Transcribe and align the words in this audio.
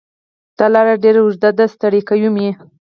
دا 0.57 0.65
لار 0.73 0.87
ډېره 1.03 1.19
اوږده 1.21 1.49
ده 1.57 1.65
ستړی 1.73 2.01
کوی 2.09 2.27
مې 2.35 2.49